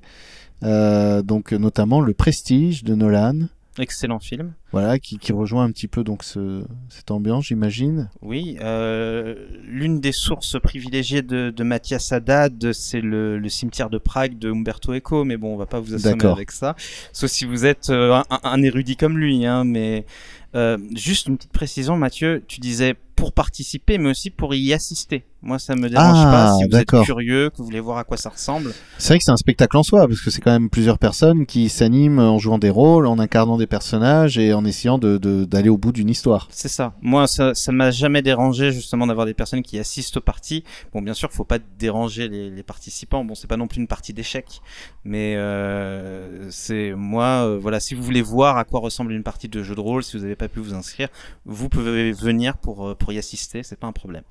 donc 0.62 1.52
notamment 1.52 2.02
Le 2.02 2.14
Prestige 2.14 2.84
de 2.84 2.96
Nolan. 2.96 3.48
Excellent 3.78 4.20
film. 4.20 4.54
Voilà, 4.74 4.98
qui, 4.98 5.20
qui, 5.20 5.32
rejoint 5.32 5.66
un 5.66 5.72
petit 5.72 5.88
peu 5.88 6.04
donc 6.04 6.24
ce, 6.24 6.64
cette 6.90 7.12
ambiance, 7.12 7.46
j'imagine. 7.46 8.10
Oui, 8.24 8.58
euh, 8.60 9.36
l'une 9.64 10.00
des 10.00 10.12
sources 10.12 10.60
privilégiées 10.60 11.22
de, 11.22 11.52
de 11.56 11.64
Mathias 11.64 12.12
Haddad, 12.12 12.74
c'est 12.74 13.00
le, 13.00 13.38
le, 13.38 13.50
cimetière 13.50 13.92
de 13.92 14.00
Prague 14.00 14.40
de 14.40 14.52
Umberto 14.52 14.96
Eco, 14.96 15.26
mais 15.26 15.38
bon, 15.38 15.54
on 15.54 15.58
va 15.58 15.68
pas 15.68 15.80
vous 15.80 15.94
assommer 15.94 16.26
avec 16.26 16.52
ça, 16.52 16.76
sauf 17.12 17.30
si 17.30 17.46
vous 17.46 17.68
êtes 17.68 17.92
euh, 17.92 18.16
un, 18.32 18.40
un, 18.44 18.64
érudit 18.64 18.98
comme 18.98 19.20
lui, 19.20 19.46
hein, 19.46 19.64
mais 19.64 20.08
euh, 20.56 20.78
juste 20.96 21.28
une 21.28 21.38
petite 21.38 21.52
précision, 21.52 21.98
Mathieu, 21.98 22.44
tu 22.48 22.60
disais 22.60 22.96
pour 23.16 23.32
participer, 23.32 23.98
mais 23.98 24.12
aussi 24.12 24.30
pour 24.30 24.54
y 24.54 24.72
assister. 24.72 25.24
Moi, 25.42 25.58
ça 25.58 25.76
me 25.76 25.90
dérange 25.90 26.18
ah, 26.18 26.32
pas 26.32 26.58
si 26.58 26.70
vous 26.70 26.78
êtes 26.78 27.06
curieux, 27.06 27.50
que 27.50 27.58
vous 27.58 27.66
voulez 27.66 27.80
voir 27.80 27.98
à 27.98 28.04
quoi 28.04 28.18
ça 28.18 28.30
ressemble. 28.30 28.72
C'est 28.98 29.10
vrai 29.10 29.18
que 29.18 29.24
c'est 29.24 29.32
un 29.32 29.38
spectacle 29.38 29.78
en 29.78 29.84
soi, 29.84 30.08
parce 30.08 30.22
que 30.22 30.30
c'est 30.30 30.42
quand 30.42 30.52
même 30.52 30.70
plusieurs 30.70 31.00
personnes 31.00 31.46
qui 31.46 31.70
s'animent 31.70 32.20
en 32.20 32.38
jouant 32.38 32.60
des 32.60 32.70
rôles, 32.70 33.08
en 33.08 33.18
incarnant 33.18 33.58
des 33.58 33.66
personnages 33.68 34.38
et 34.38 34.54
en 34.54 34.63
essayant 34.66 34.98
d'aller 34.98 35.20
de, 35.20 35.70
au 35.70 35.78
bout 35.78 35.92
d'une 35.92 36.10
histoire. 36.10 36.48
C'est 36.52 36.68
ça. 36.68 36.94
Moi, 37.02 37.28
ça, 37.28 37.54
ça 37.54 37.72
m'a 37.72 37.92
jamais 37.92 38.22
dérangé 38.22 38.72
justement 38.72 39.08
d'avoir 39.08 39.26
des 39.26 39.34
personnes 39.34 39.62
qui 39.62 39.80
assistent 39.80 40.18
aux 40.18 40.22
parties. 40.22 40.64
Bon, 40.94 41.02
bien 41.02 41.14
sûr, 41.14 41.32
faut 41.32 41.44
pas 41.44 41.60
déranger 41.80 42.28
les, 42.28 42.50
les 42.50 42.64
participants. 42.64 43.24
Bon, 43.26 43.36
c'est 43.36 43.48
pas 43.48 43.58
non 43.58 43.68
plus 43.68 43.80
une 43.80 43.88
partie 43.88 44.14
d'échecs, 44.14 44.62
mais 45.04 45.36
euh, 45.38 46.48
c'est 46.50 46.94
moi, 46.94 47.46
euh, 47.46 47.60
voilà, 47.62 47.80
si 47.80 47.96
vous 47.96 48.04
voulez 48.04 48.22
voir 48.22 48.58
à 48.58 48.64
quoi 48.64 48.80
ressemble 48.80 49.12
une 49.12 49.24
partie 49.24 49.50
de 49.50 49.64
jeu 49.64 49.76
de 49.76 49.82
rôle, 49.82 50.04
si 50.04 50.18
vous 50.18 50.24
n'avez 50.24 50.36
pas 50.36 50.48
pu 50.48 50.60
vous 50.60 50.74
inscrire, 50.74 51.10
vous 51.46 51.70
pouvez 51.70 52.12
venir 52.12 52.58
pour 52.58 52.88
euh, 52.88 52.96
pour 52.96 53.12
y 53.12 53.18
assister, 53.18 53.64
c'est 53.64 53.80
pas 53.80 53.88
un 53.88 53.92
problème. 53.92 54.24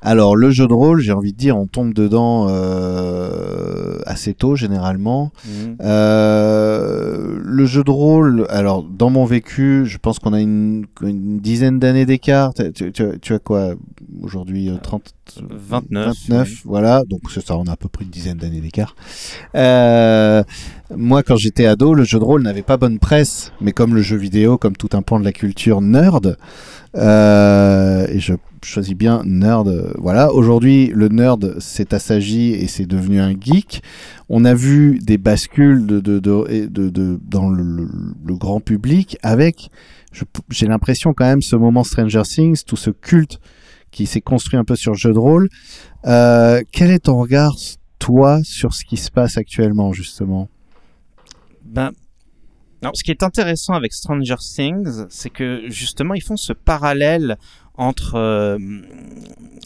Alors 0.00 0.36
le 0.36 0.50
jeu 0.50 0.66
de 0.66 0.72
rôle, 0.74 1.00
j'ai 1.00 1.12
envie 1.12 1.32
de 1.32 1.38
dire, 1.38 1.56
on 1.56 1.66
tombe 1.66 1.94
dedans 1.94 2.46
assez 4.06 4.34
tôt 4.34 4.56
généralement. 4.56 5.32
Euh, 5.80 7.38
le 7.42 7.66
jeu 7.66 7.84
de 7.84 7.90
rôle, 7.90 8.46
alors 8.50 8.82
dans 8.82 9.10
mon 9.10 9.24
vécu, 9.24 9.71
je 9.84 9.98
pense 9.98 10.18
qu'on 10.18 10.32
a 10.32 10.40
une, 10.40 10.86
dizaine 11.40 11.78
d'années 11.78 12.06
d'écart. 12.06 12.52
Tu, 12.54 13.34
as 13.34 13.38
quoi? 13.38 13.74
Aujourd'hui 14.22 14.70
30 14.82 15.14
29. 15.50 16.06
29, 16.28 16.62
voilà. 16.64 17.02
Donc 17.08 17.20
c'est 17.32 17.46
ça, 17.46 17.56
on 17.56 17.64
a 17.64 17.72
à 17.72 17.76
peu 17.76 17.88
près 17.88 18.04
une 18.04 18.10
dizaine 18.10 18.38
d'années 18.38 18.60
d'écart. 18.60 18.94
moi, 19.54 21.22
quand 21.22 21.36
j'étais 21.36 21.66
ado, 21.66 21.94
le 21.94 22.04
jeu 22.04 22.18
de 22.18 22.24
rôle 22.24 22.42
n'avait 22.42 22.62
pas 22.62 22.76
bonne 22.76 22.98
presse, 22.98 23.52
mais 23.60 23.72
comme 23.72 23.94
le 23.94 24.02
jeu 24.02 24.16
vidéo, 24.16 24.58
comme 24.58 24.76
tout 24.76 24.90
un 24.92 25.02
pan 25.02 25.18
de 25.20 25.24
la 25.24 25.32
culture 25.32 25.80
nerd, 25.80 26.36
euh, 26.96 28.06
et 28.08 28.20
je 28.20 28.34
choisis 28.62 28.94
bien 28.94 29.22
nerd. 29.24 29.92
Voilà. 29.98 30.32
Aujourd'hui, 30.32 30.92
le 30.94 31.08
nerd 31.08 31.58
s'est 31.60 31.94
assagi 31.94 32.52
et 32.52 32.66
c'est 32.66 32.86
devenu 32.86 33.20
un 33.20 33.32
geek. 33.38 33.82
On 34.28 34.44
a 34.44 34.54
vu 34.54 34.98
des 35.00 35.18
bascules 35.18 35.86
de, 35.86 36.00
de, 36.00 36.18
de, 36.18 36.66
de 36.68 37.20
dans 37.22 37.48
le, 37.48 37.88
le, 38.24 38.34
grand 38.36 38.60
public 38.60 39.18
avec, 39.22 39.70
j'ai 40.50 40.66
l'impression 40.66 41.12
quand 41.12 41.24
même, 41.24 41.42
ce 41.42 41.56
moment 41.56 41.84
Stranger 41.84 42.22
Things, 42.22 42.62
tout 42.64 42.76
ce 42.76 42.90
culte 42.90 43.40
qui 43.92 44.06
s'est 44.06 44.20
construit 44.20 44.58
un 44.58 44.64
peu 44.64 44.74
sur 44.74 44.92
le 44.92 44.98
jeu 44.98 45.12
de 45.12 45.18
rôle. 45.18 45.48
Euh, 46.06 46.62
quel 46.72 46.90
est 46.90 47.04
ton 47.04 47.18
regard, 47.18 47.54
toi, 48.00 48.40
sur 48.42 48.74
ce 48.74 48.84
qui 48.84 48.96
se 48.96 49.10
passe 49.10 49.36
actuellement, 49.36 49.92
justement? 49.92 50.48
Ben, 51.64 51.92
alors, 52.82 52.96
ce 52.96 53.04
qui 53.04 53.12
est 53.12 53.22
intéressant 53.22 53.74
avec 53.74 53.92
Stranger 53.92 54.34
Things, 54.40 55.04
c'est 55.08 55.30
que 55.30 55.62
justement, 55.68 56.14
ils 56.14 56.22
font 56.22 56.36
ce 56.36 56.52
parallèle 56.52 57.38
entre, 57.74 58.16
euh, 58.16 58.58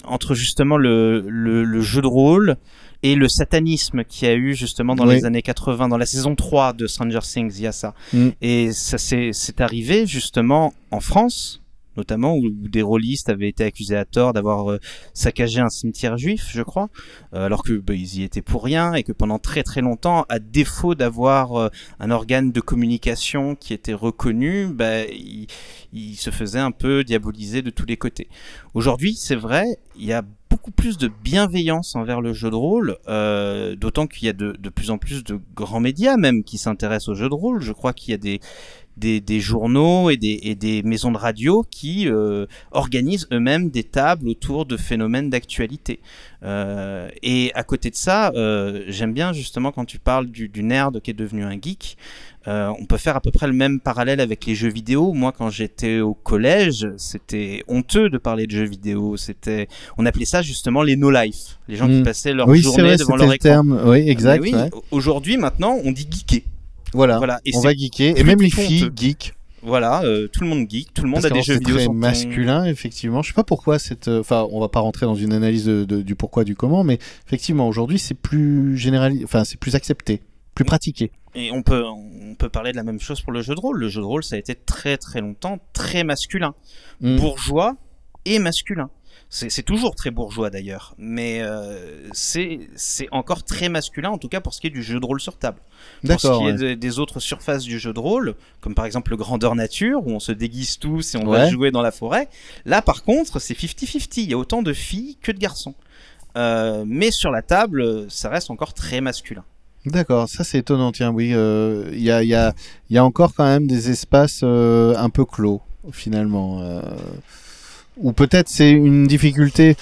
entre 0.05 0.35
justement 0.35 0.77
le, 0.77 1.25
le, 1.27 1.65
le, 1.65 1.81
jeu 1.81 2.03
de 2.03 2.07
rôle 2.07 2.57
et 3.03 3.15
le 3.15 3.29
satanisme 3.29 4.05
qui 4.05 4.27
a 4.27 4.35
eu 4.35 4.55
justement 4.55 4.95
dans 4.95 5.05
les 5.05 5.25
années 5.25 5.43
80, 5.43 5.89
dans 5.89 5.97
la 5.97 6.07
saison 6.07 6.35
3 6.35 6.73
de 6.73 6.87
Stranger 6.87 7.21
Things, 7.21 7.53
il 7.57 7.63
y 7.63 7.67
a 7.67 7.73
ça. 7.73 7.95
Mm. 8.13 8.29
Et 8.43 8.73
ça 8.73 8.99
c'est 8.99 9.61
arrivé 9.61 10.07
justement 10.07 10.73
en 10.91 11.01
France, 11.01 11.63
notamment 11.97 12.35
où, 12.35 12.51
des 12.51 12.83
rôlistes 12.83 13.29
avaient 13.29 13.49
été 13.49 13.65
accusés 13.65 13.97
à 13.97 14.05
tort 14.05 14.33
d'avoir 14.33 14.71
euh, 14.71 14.79
saccagé 15.15 15.61
un 15.61 15.69
cimetière 15.69 16.17
juif, 16.17 16.49
je 16.53 16.63
crois, 16.63 16.89
euh, 17.35 17.47
alors 17.47 17.63
que 17.63 17.75
bah, 17.75 17.95
ils 17.95 18.19
y 18.19 18.23
étaient 18.23 18.43
pour 18.43 18.65
rien 18.65 18.95
et 18.95 19.03
que 19.03 19.13
pendant 19.13 19.39
très 19.39 19.63
très 19.63 19.81
longtemps, 19.81 20.25
à 20.29 20.39
défaut 20.39 20.95
d'avoir 20.95 21.71
un 22.01 22.11
organe 22.11 22.53
de 22.53 22.61
communication 22.61 23.55
qui 23.55 23.75
était 23.75 23.95
reconnu, 23.95 24.69
bah, 24.69 25.05
ils, 25.05 26.17
se 26.17 26.31
faisaient 26.31 26.59
un 26.59 26.71
peu 26.71 27.05
diaboliser 27.05 27.63
de 27.63 27.71
tous 27.71 27.87
les 27.87 27.97
côtés. 27.97 28.29
Aujourd'hui, 28.75 29.15
c'est 29.15 29.37
vrai, 29.37 29.65
il 29.97 30.05
y 30.05 30.13
a 30.13 30.23
beaucoup 30.57 30.71
plus 30.71 30.97
de 30.99 31.11
bienveillance 31.23 31.95
envers 31.97 32.21
le 32.21 32.33
jeu 32.33 32.51
de 32.51 32.57
rôle, 32.57 32.97
euh, 33.09 33.77
d'autant 33.77 34.07
qu'il 34.07 34.27
y 34.27 34.31
a 34.31 34.33
de, 34.33 34.53
plus 34.71 34.91
en 34.91 34.99
plus 34.99 35.23
de 35.23 35.39
grands 35.55 35.81
médias 35.81 36.17
même 36.17 36.45
qui 36.45 36.59
s'intéressent 36.59 37.11
au 37.11 37.15
jeu 37.15 37.29
de 37.29 37.35
rôle. 37.35 37.61
Je 37.61 37.73
crois 37.73 37.93
qu'il 37.93 38.13
y 38.13 38.15
a 38.15 38.19
des, 38.19 38.41
des, 38.97 39.21
des, 39.21 39.41
journaux 39.41 40.11
et 40.11 40.17
des, 40.17 40.39
et 40.43 40.55
des 40.55 40.83
maisons 40.83 41.13
de 41.13 41.19
radio 41.19 41.65
qui 41.71 42.09
euh, 42.09 42.47
organisent 42.71 43.27
eux-mêmes 43.33 43.71
des 43.71 43.85
tables 43.85 44.29
autour 44.29 44.67
de 44.67 44.77
phénomènes 44.77 45.31
d'actualité. 45.31 46.01
Euh, 46.43 47.09
et 47.23 47.51
à 47.55 47.65
côté 47.65 47.91
de 47.91 47.97
ça, 47.97 48.31
euh, 48.35 48.83
j'aime 48.89 49.13
bien 49.13 49.33
justement 49.33 49.73
quand 49.73 49.85
tu 49.85 49.99
parles 49.99 50.27
du, 50.27 50.49
du, 50.49 50.63
nerd 50.63 51.01
qui 51.01 51.11
est 51.11 51.15
devenu 51.15 51.45
un 51.45 51.59
geek. 51.61 51.97
Euh, 52.47 52.73
on 52.79 52.85
peut 52.87 52.99
faire 52.99 53.17
à 53.17 53.21
peu 53.21 53.33
près 53.33 53.49
le 53.49 53.53
même 53.53 53.81
parallèle 53.81 54.21
avec 54.21 54.47
les 54.47 54.55
jeux 54.55 54.69
vidéo. 54.69 55.13
Moi, 55.13 55.33
quand 55.37 55.51
j'étais 55.51 55.99
au 55.99 56.15
collège, 56.15 56.87
c'était 56.97 57.65
honteux 57.67 58.09
de 58.09 58.19
parler 58.19 58.47
de 58.47 58.53
jeux 58.53 58.69
vidéo. 58.69 59.17
C'était, 59.17 59.67
on 59.99 60.07
appelait 60.07 60.27
ça 60.27 60.43
justement 60.43 60.83
les 60.83 60.95
no 60.95 61.11
life, 61.11 61.59
les 61.67 61.77
gens 61.77 61.89
qui 61.89 62.01
hmm. 62.01 62.05
passaient 62.05 62.33
leur 62.33 62.55
journée 62.55 62.97
devant 62.97 63.17
leur 63.17 63.33
écran. 63.33 63.49
Terme. 63.49 63.83
Oui, 63.87 64.09
exact. 64.09 64.45
Aujourd'hui, 64.93 65.37
maintenant, 65.37 65.77
on 65.85 65.91
dit 65.91 66.07
geeker. 66.09 66.43
Voilà, 66.93 67.21
on 67.55 67.61
va 67.61 67.73
geeker. 67.73 68.17
Et 68.17 68.25
même 68.25 68.41
les 68.41 68.51
filles 68.51 68.91
geek. 68.95 69.35
Voilà, 69.63 70.03
euh, 70.05 70.29
tout 70.29 70.45
le 70.45 70.49
monde 70.49 70.71
geek, 70.71 70.95
tout 70.95 71.03
le 71.03 71.09
monde 71.09 71.25
a 71.25 71.31
des 71.31 71.43
jeux 71.43 71.59
vidéo. 71.59 71.79
C'est 71.79 71.89
masculin, 71.89 72.65
effectivement. 72.67 73.23
Je 73.23 73.29
sais 73.29 73.35
pas 73.35 73.43
pourquoi 73.43 73.81
cette. 73.81 74.07
Euh, 74.07 74.21
enfin, 74.21 74.47
on 74.53 74.61
va 74.61 74.69
pas 74.69 74.79
rentrer 74.79 75.07
dans 75.07 75.17
une 75.17 75.33
analyse 75.33 75.67
du 75.67 76.15
pourquoi, 76.15 76.45
du 76.45 76.55
comment, 76.55 76.85
mais 76.85 76.99
effectivement, 77.27 77.67
aujourd'hui, 77.67 77.99
c'est 77.99 78.15
plus 78.15 78.79
général. 78.79 79.15
Enfin, 79.25 79.43
c'est 79.45 79.59
plus 79.59 79.75
accepté, 79.75 80.23
plus 80.55 80.65
pratiqué. 80.65 81.11
Et 81.35 81.51
on 81.51 81.63
peut, 81.63 81.85
on 81.85 82.35
peut 82.37 82.49
parler 82.49 82.71
de 82.71 82.77
la 82.77 82.85
même 82.85 83.01
chose 83.01 83.21
pour 83.21 83.33
le 83.33 83.43
jeu 83.43 83.55
de 83.55 83.61
rôle. 83.61 83.79
Le 83.79 83.89
jeu 83.89 84.01
de 84.01 84.07
rôle, 84.07 84.23
ça 84.23 84.37
a 84.37 84.39
été 84.39 84.55
très 84.55 84.97
très 84.99 85.21
longtemps 85.21 85.59
très 85.73 86.05
masculin, 86.05 86.55
mm. 87.01 87.17
bourgeois 87.17 87.77
et 88.25 88.39
masculin. 88.39 88.89
C'est 89.29 89.65
toujours 89.65 89.97
très 89.97 90.13
bourgeois 90.13 90.51
d'ailleurs, 90.51 90.95
mais 90.99 91.41
euh, 91.43 92.09
c'est 92.15 92.69
encore 93.11 93.43
très 93.43 93.69
masculin, 93.69 94.11
en 94.11 94.19
tout 94.19 94.29
cas 94.29 94.41
pour 94.41 94.55
ce 94.55 94.61
qui 94.61 94.69
est 94.69 94.71
du 94.71 94.85
jeu 94.85 95.01
de 95.01 95.05
rôle 95.05 95.21
sur 95.21 95.37
table. 95.37 95.59
Pour 96.07 96.21
ce 96.21 96.39
qui 96.39 96.65
est 96.65 96.77
des 96.77 96.99
autres 97.01 97.19
surfaces 97.19 97.65
du 97.65 97.81
jeu 97.81 97.93
de 97.93 97.99
rôle, 97.99 98.37
comme 98.61 98.75
par 98.75 98.87
exemple 98.87 99.11
le 99.11 99.17
grandeur 99.17 99.57
nature, 99.57 100.07
où 100.07 100.13
on 100.13 100.21
se 100.21 100.31
déguise 100.31 100.79
tous 100.79 101.15
et 101.15 101.19
on 101.19 101.27
va 101.27 101.51
jouer 101.51 101.73
dans 101.73 101.83
la 101.83 101.91
forêt, 101.91 102.29
là 102.65 102.83
par 102.83 103.03
contre 103.03 103.41
c'est 103.41 103.55
50-50, 103.55 104.21
il 104.21 104.31
y 104.31 104.33
a 104.33 104.39
autant 104.39 104.63
de 104.63 104.73
filles 104.73 105.17
que 105.21 105.33
de 105.33 105.39
garçons. 105.39 105.75
Euh, 106.37 106.85
mais 106.87 107.11
sur 107.11 107.31
la 107.31 107.43
table, 107.43 108.07
ça 108.09 108.29
reste 108.29 108.51
encore 108.51 108.75
très 108.75 109.01
masculin. 109.01 109.45
D'accord, 109.87 110.29
ça 110.29 110.45
c'est 110.45 110.59
étonnant, 110.59 110.93
tiens, 110.93 111.11
oui. 111.11 111.33
Euh, 111.33 111.91
il 111.93 112.03
y, 112.03 112.11
a, 112.11 112.23
y, 112.23 112.35
a, 112.35 112.55
y, 112.91 112.99
a, 112.99 113.05
encore 113.05 113.35
quand 113.35 113.45
même 113.45 113.67
des 113.67 113.91
espaces 113.91 114.43
un 114.43 115.11
peu 115.11 115.25
clos, 115.25 115.63
finalement. 115.93 116.63
Euh, 117.99 118.01
ou 118.03 118.13
peut-être 118.13 118.49
c'est 118.49 118.71
une 118.71 119.07
difficulté, 119.07 119.77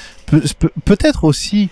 peut-être 0.84 1.24
aussi 1.24 1.68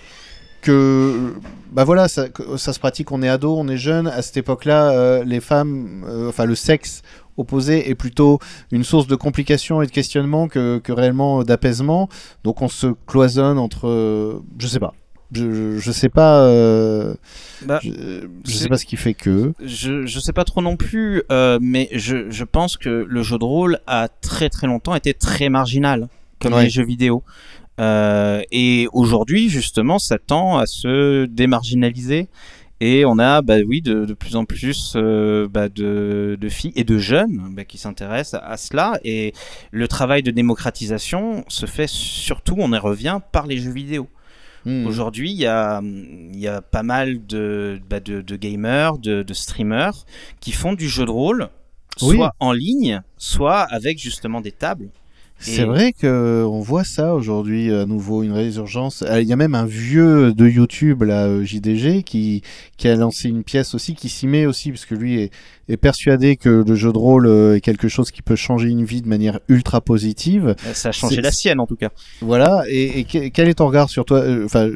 que, 0.61 1.33
bah 1.71 1.83
voilà, 1.83 2.07
ça, 2.07 2.27
ça, 2.57 2.73
se 2.73 2.79
pratique, 2.79 3.11
on 3.11 3.21
est 3.21 3.27
ado, 3.27 3.55
on 3.57 3.67
est 3.67 3.77
jeune, 3.77 4.07
à 4.07 4.21
cette 4.21 4.37
époque-là, 4.37 5.23
les 5.23 5.41
femmes, 5.41 6.05
enfin 6.29 6.45
le 6.45 6.55
sexe 6.55 7.01
opposé 7.35 7.89
est 7.89 7.95
plutôt 7.95 8.39
une 8.71 8.83
source 8.83 9.07
de 9.07 9.15
complications 9.15 9.81
et 9.81 9.87
de 9.87 9.91
questionnement 9.91 10.47
que, 10.47 10.77
que 10.77 10.91
réellement 10.91 11.43
d'apaisement. 11.43 12.07
Donc 12.43 12.61
on 12.61 12.69
se 12.69 12.87
cloisonne 13.07 13.57
entre, 13.57 14.41
je 14.57 14.67
sais 14.67 14.79
pas, 14.79 14.93
je, 15.33 15.79
je 15.79 15.91
sais 15.91 16.09
pas. 16.09 16.41
Euh, 16.41 17.15
bah, 17.65 17.79
je, 17.83 18.51
sais 18.51 18.69
pas 18.69 18.77
ce 18.77 18.85
qui 18.85 18.97
fait 18.97 19.13
que. 19.13 19.53
Je, 19.63 20.05
je 20.05 20.19
sais 20.19 20.33
pas 20.33 20.43
trop 20.43 20.61
non 20.61 20.77
plus, 20.77 21.23
euh, 21.31 21.59
mais 21.61 21.89
je, 21.91 22.29
je 22.29 22.43
pense 22.43 22.77
que 22.77 23.05
le 23.07 23.23
jeu 23.23 23.37
de 23.37 23.43
rôle 23.43 23.79
a 23.87 24.07
très 24.07 24.49
très 24.49 24.67
longtemps 24.67 24.95
été 24.95 25.13
très 25.13 25.49
marginal, 25.49 26.07
comme 26.43 26.59
les 26.59 26.69
jeux 26.69 26.85
vidéo. 26.85 27.23
Euh, 27.79 28.41
et 28.51 28.87
aujourd'hui, 28.93 29.49
justement, 29.49 29.97
ça 29.99 30.17
tend 30.19 30.57
à 30.57 30.65
se 30.65 31.25
démarginaliser. 31.25 32.27
Et 32.79 33.05
on 33.05 33.17
a, 33.17 33.41
bah 33.41 33.55
oui, 33.65 33.81
de, 33.81 34.03
de 34.05 34.13
plus 34.13 34.35
en 34.35 34.43
plus 34.43 34.93
euh, 34.95 35.47
bah, 35.47 35.69
de, 35.69 36.37
de, 36.39 36.49
filles 36.49 36.73
et 36.75 36.83
de 36.83 36.97
jeunes 36.97 37.53
bah, 37.55 37.63
qui 37.63 37.77
s'intéressent 37.77 38.41
à, 38.43 38.45
à, 38.45 38.57
cela. 38.57 38.99
Et 39.05 39.33
le 39.71 39.87
travail 39.87 40.21
de 40.21 40.31
démocratisation 40.31 41.45
se 41.47 41.65
fait 41.65 41.87
surtout, 41.87 42.55
on 42.57 42.73
y 42.73 42.77
revient, 42.77 43.19
par 43.31 43.47
les 43.47 43.57
jeux 43.57 43.71
vidéo. 43.71 44.09
Hmm. 44.65 44.85
Aujourd'hui, 44.85 45.31
il 45.31 45.37
y 45.37 45.45
a, 45.45 45.81
y 46.33 46.47
a 46.47 46.61
pas 46.61 46.83
mal 46.83 47.25
de, 47.25 47.79
bah, 47.89 47.99
de, 47.99 48.21
de, 48.21 48.35
gamers, 48.35 48.97
de, 48.97 49.23
de, 49.23 49.33
streamers 49.33 50.05
qui 50.39 50.51
font 50.51 50.73
du 50.73 50.89
jeu 50.89 51.05
de 51.05 51.11
rôle, 51.11 51.49
soit 51.97 52.33
en 52.39 52.51
ligne, 52.51 53.01
soit 53.17 53.61
avec 53.61 53.97
justement 53.99 54.41
des 54.41 54.51
tables. 54.51 54.89
C'est 55.43 55.65
vrai 55.65 55.93
que 55.93 56.45
on 56.45 56.59
voit 56.59 56.83
ça 56.83 57.13
aujourd'hui 57.13 57.73
à 57.73 57.85
nouveau 57.85 58.23
une 58.23 58.31
résurgence. 58.31 59.03
Euh, 59.03 59.21
il 59.21 59.27
y 59.27 59.33
a 59.33 59.35
même 59.35 59.55
un 59.55 59.65
vieux 59.65 60.33
de 60.33 60.47
YouTube 60.47 61.03
là 61.03 61.25
euh, 61.25 61.43
JDG 61.43 62.03
qui 62.03 62.41
qui 62.77 62.87
a 62.87 62.95
lancé 62.95 63.29
une 63.29 63.43
pièce 63.43 63.75
aussi 63.75 63.95
qui 63.95 64.09
s'y 64.09 64.27
met 64.27 64.45
aussi 64.45 64.71
parce 64.71 64.85
que 64.85 64.95
lui 64.95 65.19
est, 65.19 65.31
est, 65.69 65.77
persuadé 65.77 66.37
que 66.37 66.63
le 66.67 66.75
jeu 66.75 66.91
de 66.91 66.97
rôle 66.97 67.27
euh, 67.27 67.55
est 67.55 67.61
quelque 67.61 67.87
chose 67.87 68.11
qui 68.11 68.21
peut 68.21 68.35
changer 68.35 68.69
une 68.69 68.85
vie 68.85 69.01
de 69.01 69.07
manière 69.07 69.39
ultra 69.49 69.81
positive. 69.81 70.55
Ça 70.73 70.89
a 70.89 70.91
changé 70.91 71.21
la 71.21 71.31
sienne 71.31 71.59
en 71.59 71.67
tout 71.67 71.75
cas. 71.75 71.89
Voilà. 72.21 72.63
Et, 72.69 73.03
quel 73.03 73.49
est 73.49 73.55
ton 73.55 73.67
regard 73.67 73.89
sur 73.89 74.05
toi? 74.05 74.23
Enfin, 74.45 74.69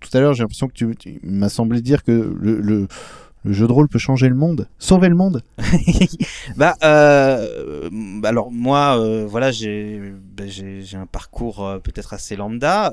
tout 0.00 0.16
à 0.16 0.20
l'heure 0.20 0.34
j'ai 0.34 0.42
l'impression 0.42 0.68
que 0.68 0.74
tu, 0.74 0.94
tu 0.96 1.20
m'as 1.22 1.48
semblé 1.48 1.80
dire 1.80 2.02
que 2.02 2.34
le, 2.38 2.60
le 2.60 2.88
le 3.44 3.52
jeu 3.52 3.66
de 3.66 3.72
rôle 3.72 3.88
peut 3.88 3.98
changer 3.98 4.28
le 4.28 4.34
monde, 4.34 4.68
sauver 4.78 5.08
le 5.08 5.14
monde. 5.14 5.42
bah, 6.56 6.74
euh, 6.82 8.20
alors 8.24 8.50
moi, 8.50 8.98
euh, 8.98 9.26
voilà, 9.28 9.50
j'ai 9.50 10.00
bah, 10.34 10.44
j'ai 10.46 10.96
un 10.96 11.06
parcours 11.06 11.64
euh, 11.64 11.78
peut-être 11.78 12.14
assez 12.14 12.36
lambda. 12.36 12.92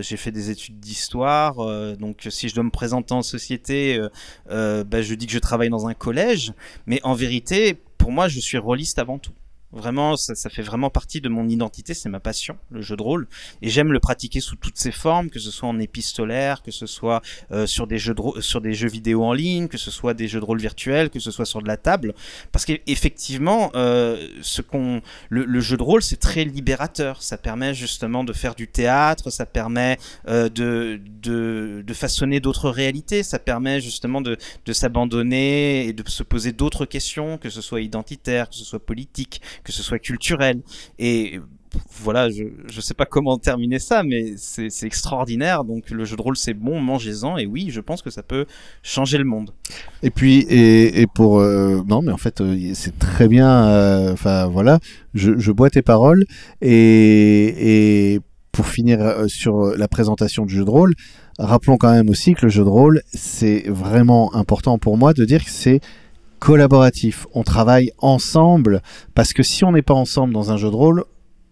J'ai 0.00 0.16
fait 0.16 0.32
des 0.32 0.50
études 0.50 0.80
d'histoire, 0.80 1.56
donc 1.98 2.26
si 2.30 2.48
je 2.48 2.54
dois 2.54 2.64
me 2.64 2.70
présenter 2.70 3.12
en 3.12 3.22
société, 3.22 4.00
bah, 4.48 5.02
je 5.02 5.14
dis 5.14 5.26
que 5.26 5.32
je 5.32 5.38
travaille 5.38 5.70
dans 5.70 5.86
un 5.86 5.94
collège, 5.94 6.52
mais 6.86 7.00
en 7.02 7.14
vérité, 7.14 7.76
pour 7.98 8.10
moi, 8.10 8.28
je 8.28 8.40
suis 8.40 8.58
rôliste 8.58 8.98
avant 8.98 9.18
tout. 9.18 9.32
Vraiment, 9.72 10.16
ça, 10.16 10.34
ça, 10.34 10.50
fait 10.50 10.62
vraiment 10.62 10.90
partie 10.90 11.20
de 11.20 11.28
mon 11.28 11.48
identité, 11.48 11.94
c'est 11.94 12.08
ma 12.08 12.18
passion, 12.18 12.58
le 12.72 12.82
jeu 12.82 12.96
de 12.96 13.02
rôle. 13.02 13.28
Et 13.62 13.68
j'aime 13.68 13.92
le 13.92 14.00
pratiquer 14.00 14.40
sous 14.40 14.56
toutes 14.56 14.76
ses 14.76 14.90
formes, 14.90 15.30
que 15.30 15.38
ce 15.38 15.52
soit 15.52 15.68
en 15.68 15.78
épistolaire, 15.78 16.62
que 16.62 16.72
ce 16.72 16.86
soit 16.86 17.22
euh, 17.52 17.68
sur, 17.68 17.86
des 17.86 17.98
jeux 17.98 18.14
de 18.14 18.40
sur 18.40 18.60
des 18.60 18.74
jeux 18.74 18.88
vidéo 18.88 19.22
en 19.22 19.32
ligne, 19.32 19.68
que 19.68 19.78
ce 19.78 19.92
soit 19.92 20.12
des 20.12 20.26
jeux 20.26 20.40
de 20.40 20.44
rôle 20.44 20.60
virtuels, 20.60 21.08
que 21.08 21.20
ce 21.20 21.30
soit 21.30 21.44
sur 21.46 21.62
de 21.62 21.68
la 21.68 21.76
table. 21.76 22.14
Parce 22.50 22.64
qu'effectivement, 22.64 23.70
euh, 23.76 24.28
ce 24.42 24.60
qu'on, 24.60 25.02
le, 25.28 25.44
le, 25.44 25.60
jeu 25.60 25.76
de 25.76 25.82
rôle, 25.84 26.02
c'est 26.02 26.18
très 26.18 26.44
libérateur. 26.44 27.22
Ça 27.22 27.38
permet 27.38 27.72
justement 27.72 28.24
de 28.24 28.32
faire 28.32 28.56
du 28.56 28.66
théâtre, 28.66 29.30
ça 29.30 29.46
permet 29.46 29.98
euh, 30.26 30.48
de, 30.48 31.00
de, 31.22 31.84
de, 31.86 31.94
façonner 31.94 32.40
d'autres 32.40 32.70
réalités, 32.70 33.22
ça 33.22 33.38
permet 33.38 33.80
justement 33.80 34.20
de, 34.20 34.36
de 34.66 34.72
s'abandonner 34.72 35.86
et 35.86 35.92
de 35.92 36.02
se 36.08 36.24
poser 36.24 36.50
d'autres 36.50 36.86
questions, 36.86 37.38
que 37.38 37.50
ce 37.50 37.60
soit 37.60 37.82
identitaire, 37.82 38.48
que 38.48 38.56
ce 38.56 38.64
soit 38.64 38.84
politique 38.84 39.40
que 39.64 39.72
ce 39.72 39.82
soit 39.82 39.98
culturel. 39.98 40.62
Et 40.98 41.40
voilà, 42.02 42.30
je 42.30 42.44
ne 42.44 42.80
sais 42.80 42.94
pas 42.94 43.06
comment 43.06 43.38
terminer 43.38 43.78
ça, 43.78 44.02
mais 44.02 44.34
c'est 44.36 44.68
extraordinaire. 44.82 45.64
Donc 45.64 45.90
le 45.90 46.04
jeu 46.04 46.16
de 46.16 46.22
rôle, 46.22 46.36
c'est 46.36 46.54
bon, 46.54 46.80
mangez-en. 46.80 47.36
Et 47.36 47.46
oui, 47.46 47.68
je 47.70 47.80
pense 47.80 48.02
que 48.02 48.10
ça 48.10 48.22
peut 48.22 48.46
changer 48.82 49.18
le 49.18 49.24
monde. 49.24 49.50
Et 50.02 50.10
puis, 50.10 50.40
et, 50.40 51.00
et 51.00 51.06
pour... 51.06 51.40
Euh, 51.40 51.82
non, 51.86 52.02
mais 52.02 52.12
en 52.12 52.16
fait, 52.16 52.40
euh, 52.40 52.72
c'est 52.74 52.98
très 52.98 53.28
bien. 53.28 53.68
Euh, 53.68 54.12
enfin, 54.12 54.46
voilà, 54.46 54.78
je, 55.14 55.38
je, 55.38 55.52
bois 55.52 55.70
tes 55.70 55.82
paroles. 55.82 56.24
Et, 56.60 58.14
et 58.14 58.20
pour 58.52 58.66
finir 58.66 59.24
sur 59.28 59.76
la 59.76 59.88
présentation 59.88 60.46
du 60.46 60.54
jeu 60.54 60.64
de 60.64 60.70
rôle, 60.70 60.94
rappelons 61.38 61.76
quand 61.76 61.92
même 61.92 62.08
aussi 62.08 62.34
que 62.34 62.46
le 62.46 62.50
jeu 62.50 62.64
de 62.64 62.68
rôle, 62.68 63.02
c'est 63.12 63.64
vraiment 63.68 64.34
important 64.34 64.78
pour 64.78 64.96
moi 64.96 65.12
de 65.12 65.24
dire 65.24 65.44
que 65.44 65.50
c'est 65.50 65.80
collaboratif. 66.40 67.26
On 67.32 67.44
travaille 67.44 67.92
ensemble 67.98 68.82
parce 69.14 69.32
que 69.32 69.44
si 69.44 69.64
on 69.64 69.72
n'est 69.72 69.82
pas 69.82 69.94
ensemble 69.94 70.32
dans 70.34 70.50
un 70.50 70.56
jeu 70.56 70.70
de 70.70 70.74
rôle, 70.74 71.04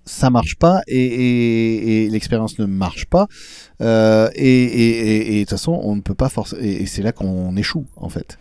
ça 0.05 0.31
marche 0.31 0.57
pas 0.57 0.81
et, 0.89 2.09
l'expérience 2.11 2.59
ne 2.59 2.67
marche 2.67 3.07
pas. 3.07 3.29
Euh, 3.81 4.29
et, 4.35 5.35
de 5.35 5.41
toute 5.41 5.51
façon, 5.51 5.79
on 5.85 5.95
ne 5.95 6.01
peut 6.01 6.15
pas 6.15 6.29
forcer. 6.29 6.57
Et, 6.61 6.87
c'est 6.87 7.03
là 7.03 7.13
qu'on 7.13 7.57
échoue 7.57 7.87
en 7.97 8.09
fait. 8.09 8.39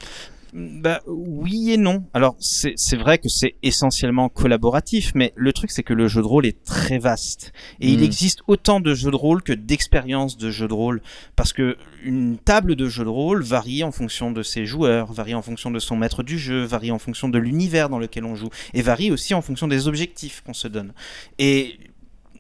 Bah, 0.58 1.02
oui 1.06 1.72
et 1.72 1.78
non. 1.78 2.04
Alors 2.16 2.36
c'est 2.40 2.96
vrai 2.96 3.20
que 3.20 3.30
c'est 3.30 3.56
essentiellement 3.62 4.28
collaboratif, 4.28 5.12
mais 5.14 5.32
le 5.36 5.54
truc 5.54 5.70
c'est 5.70 5.84
que 5.84 5.94
le 5.94 6.08
jeu 6.08 6.22
de 6.24 6.28
rôle 6.28 6.48
est 6.48 6.64
très 6.64 6.98
vaste 6.98 7.54
et 7.80 7.92
il 7.92 8.00
hmm. 8.00 8.04
existe 8.04 8.40
autant 8.48 8.80
de 8.80 8.96
jeux 8.96 9.12
de 9.12 9.16
rôle 9.16 9.44
que 9.44 9.54
d'expériences 9.54 10.36
de 10.36 10.50
jeux 10.50 10.68
de 10.68 10.74
rôle 10.74 11.04
parce 11.36 11.54
que 11.54 11.78
une 12.04 12.40
table 12.40 12.76
de 12.76 12.90
jeu 12.90 13.04
de 13.04 13.10
rôle 13.10 13.44
varie 13.44 13.84
en 13.84 13.92
fonction 13.92 14.32
de 14.32 14.42
ses 14.42 14.66
joueurs, 14.66 15.14
varie 15.14 15.36
en 15.36 15.44
fonction 15.44 15.70
de 15.70 15.78
son 15.78 15.96
maître 15.96 16.24
du 16.24 16.40
jeu, 16.40 16.64
varie 16.64 16.90
en 16.92 17.00
fonction 17.00 17.30
de 17.30 17.38
l'univers 17.38 17.90
dans 17.90 18.00
lequel 18.00 18.26
on 18.26 18.36
joue 18.36 18.50
et 18.74 18.82
varie 18.82 19.12
aussi 19.12 19.36
en 19.36 19.44
fonction 19.44 19.68
des 19.68 19.88
objectifs 19.88 20.42
qu'on 20.44 20.56
se 20.56 20.68
donne. 20.68 20.94
Et 21.38 21.78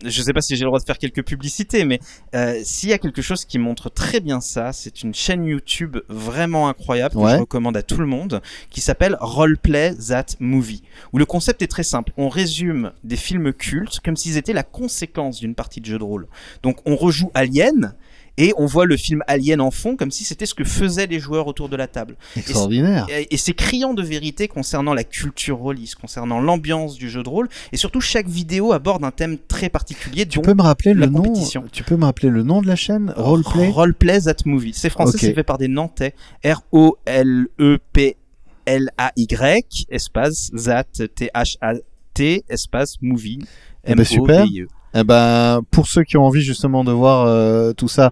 je 0.03 0.21
sais 0.21 0.33
pas 0.33 0.41
si 0.41 0.55
j'ai 0.55 0.63
le 0.63 0.69
droit 0.69 0.79
de 0.79 0.85
faire 0.85 0.97
quelques 0.97 1.23
publicités, 1.23 1.85
mais 1.85 1.99
euh, 2.35 2.59
s'il 2.63 2.89
y 2.89 2.93
a 2.93 2.97
quelque 2.97 3.21
chose 3.21 3.45
qui 3.45 3.59
montre 3.59 3.89
très 3.89 4.19
bien 4.19 4.41
ça, 4.41 4.73
c'est 4.73 5.03
une 5.03 5.13
chaîne 5.13 5.45
YouTube 5.45 5.97
vraiment 6.09 6.67
incroyable 6.69 7.15
que 7.15 7.29
je 7.29 7.37
recommande 7.37 7.77
à 7.77 7.83
tout 7.83 7.99
le 7.99 8.05
monde, 8.05 8.41
qui 8.69 8.81
s'appelle 8.81 9.17
Roleplay 9.19 9.95
That 9.95 10.37
Movie, 10.39 10.83
où 11.13 11.17
le 11.17 11.25
concept 11.25 11.61
est 11.61 11.67
très 11.67 11.83
simple. 11.83 12.11
On 12.17 12.29
résume 12.29 12.91
des 13.03 13.17
films 13.17 13.53
cultes 13.53 13.99
comme 14.03 14.15
s'ils 14.15 14.37
étaient 14.37 14.53
la 14.53 14.63
conséquence 14.63 15.39
d'une 15.39 15.55
partie 15.55 15.81
de 15.81 15.85
jeu 15.85 15.97
de 15.97 16.03
rôle. 16.03 16.27
Donc 16.63 16.77
on 16.85 16.95
rejoue 16.95 17.31
Alien, 17.33 17.95
et 18.37 18.53
on 18.57 18.65
voit 18.65 18.85
le 18.85 18.97
film 18.97 19.23
Alien 19.27 19.61
en 19.61 19.71
fond 19.71 19.95
comme 19.95 20.11
si 20.11 20.23
c'était 20.23 20.45
ce 20.45 20.53
que 20.53 20.63
faisaient 20.63 21.07
les 21.07 21.19
joueurs 21.19 21.47
autour 21.47 21.69
de 21.69 21.75
la 21.75 21.87
table. 21.87 22.15
Extraordinaire. 22.35 23.07
Et, 23.09 23.37
c'est 23.37 23.53
criant 23.53 23.93
de 23.93 24.03
vérité 24.03 24.47
concernant 24.47 24.93
la 24.93 25.03
culture 25.03 25.57
rôliste, 25.57 25.95
concernant 25.95 26.39
l'ambiance 26.39 26.95
du 26.95 27.09
jeu 27.09 27.23
de 27.23 27.29
rôle, 27.29 27.47
et 27.71 27.77
surtout 27.77 28.01
chaque 28.01 28.27
vidéo 28.27 28.73
aborde 28.73 29.03
un 29.03 29.11
thème 29.11 29.37
très 29.47 29.69
particulier. 29.69 30.25
Tu 30.25 30.39
peux 30.39 30.53
me 30.53 30.61
rappeler 30.61 30.93
le 30.93 31.05
nom 31.07 31.33
Tu 31.71 31.83
peux 31.83 31.95
me 31.95 32.05
rappeler 32.05 32.29
le 32.29 32.43
nom 32.43 32.61
de 32.61 32.67
la 32.67 32.75
chaîne? 32.75 33.13
Roleplay? 33.15 33.69
Roleplay 33.69 34.21
That 34.21 34.37
Movie. 34.45 34.73
C'est 34.73 34.89
français, 34.89 35.17
c'est 35.17 35.33
fait 35.33 35.43
par 35.43 35.57
des 35.57 35.67
Nantais. 35.67 36.13
R 36.45 36.61
O 36.71 36.97
L 37.05 37.47
E 37.59 37.77
P 37.93 38.17
L 38.65 38.89
A 38.97 39.11
Y 39.15 39.85
espace 39.89 40.51
That 40.65 41.07
T 41.15 41.29
H 41.33 41.57
A 41.61 41.73
T 42.13 42.43
espace 42.49 42.97
Movie. 43.01 43.39
Eh 43.85 43.95
ben, 43.95 44.03
super. 44.03 44.45
Eh 44.93 45.03
ben, 45.03 45.61
pour 45.71 45.87
ceux 45.87 46.03
qui 46.03 46.17
ont 46.17 46.23
envie 46.23 46.41
justement 46.41 46.83
de 46.83 46.91
voir 46.91 47.25
euh, 47.27 47.73
tout 47.73 47.87
ça, 47.87 48.11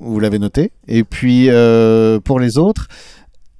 vous 0.00 0.18
l'avez 0.18 0.38
noté. 0.38 0.72
Et 0.88 1.04
puis 1.04 1.46
euh, 1.50 2.18
pour 2.20 2.40
les 2.40 2.58
autres, 2.58 2.88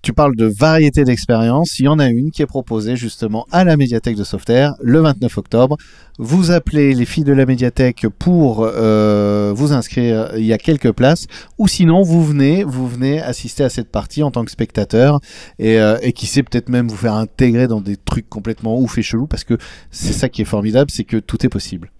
tu 0.02 0.12
parles 0.12 0.36
de 0.36 0.46
variété 0.46 1.04
d'expériences. 1.04 1.78
Il 1.80 1.86
y 1.86 1.88
en 1.88 1.98
a 1.98 2.06
une 2.06 2.30
qui 2.30 2.40
est 2.40 2.46
proposée 2.46 2.94
justement 2.94 3.44
à 3.50 3.64
la 3.64 3.76
médiathèque 3.76 4.16
de 4.16 4.22
Sauveterre 4.24 4.74
le 4.80 5.00
29 5.00 5.36
octobre. 5.36 5.76
Vous 6.18 6.52
appelez 6.52 6.94
les 6.94 7.04
filles 7.04 7.24
de 7.24 7.32
la 7.32 7.44
médiathèque 7.44 8.06
pour 8.18 8.62
euh, 8.62 9.52
vous 9.54 9.72
inscrire. 9.72 10.30
Il 10.36 10.44
y 10.44 10.52
a 10.52 10.58
quelques 10.58 10.92
places. 10.92 11.26
Ou 11.58 11.66
sinon, 11.66 12.02
vous 12.02 12.24
venez, 12.24 12.62
vous 12.62 12.88
venez 12.88 13.20
assister 13.20 13.64
à 13.64 13.68
cette 13.68 13.90
partie 13.90 14.22
en 14.22 14.30
tant 14.30 14.44
que 14.44 14.50
spectateur 14.50 15.20
et, 15.58 15.76
et 16.02 16.12
qui 16.12 16.26
sait 16.26 16.44
peut-être 16.44 16.68
même 16.68 16.88
vous 16.88 16.96
faire 16.96 17.14
intégrer 17.14 17.66
dans 17.66 17.80
des 17.80 17.96
trucs 17.96 18.28
complètement 18.28 18.78
ouf 18.78 18.96
et 18.98 19.02
chelous 19.02 19.26
parce 19.26 19.44
que 19.44 19.58
c'est 19.90 20.12
ça 20.12 20.28
qui 20.28 20.42
est 20.42 20.46
formidable, 20.46 20.90
c'est 20.90 21.04
que 21.04 21.16
tout 21.16 21.44
est 21.44 21.50
possible. 21.50 21.90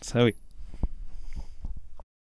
Ça 0.00 0.24
oui. 0.24 0.34